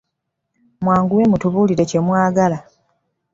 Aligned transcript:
Mwanguwe 0.83 1.23
mutubuulire 1.31 1.83
kye 1.89 1.99
mwagala. 2.07 2.57